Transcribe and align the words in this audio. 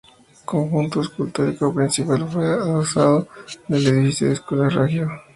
El 0.33 0.45
conjunto 0.45 1.01
escultórico 1.01 1.71
principal 1.71 2.27
fue 2.27 2.43
adosado 2.43 3.27
al 3.69 3.75
edificio 3.85 4.25
de 4.25 4.31
las 4.33 4.39
Escuelas 4.39 4.73
Raggio. 4.73 5.11